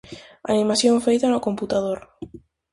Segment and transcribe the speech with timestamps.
[0.53, 1.99] Animación feita no computador.